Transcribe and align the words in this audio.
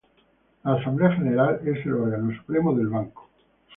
La 0.63 0.73
Asamblea 0.77 1.11
general 1.11 1.59
es 1.63 1.85
el 1.85 1.93
órgano 1.93 2.35
supremo 2.35 2.73
del 2.73 2.87
banco. 2.87 3.29